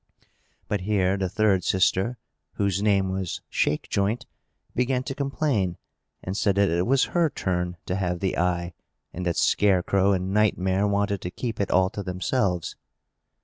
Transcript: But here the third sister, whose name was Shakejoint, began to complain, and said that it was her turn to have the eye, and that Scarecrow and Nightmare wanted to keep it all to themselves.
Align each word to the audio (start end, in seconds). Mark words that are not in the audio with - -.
But 0.67 0.81
here 0.81 1.15
the 1.15 1.29
third 1.29 1.63
sister, 1.63 2.17
whose 2.53 2.81
name 2.81 3.09
was 3.11 3.39
Shakejoint, 3.51 4.25
began 4.73 5.03
to 5.03 5.13
complain, 5.13 5.77
and 6.23 6.35
said 6.35 6.55
that 6.55 6.69
it 6.71 6.87
was 6.87 7.03
her 7.13 7.29
turn 7.29 7.77
to 7.85 7.97
have 7.97 8.19
the 8.19 8.35
eye, 8.35 8.73
and 9.13 9.27
that 9.27 9.37
Scarecrow 9.37 10.11
and 10.13 10.33
Nightmare 10.33 10.87
wanted 10.87 11.21
to 11.21 11.29
keep 11.29 11.59
it 11.61 11.69
all 11.69 11.91
to 11.91 12.01
themselves. 12.01 12.75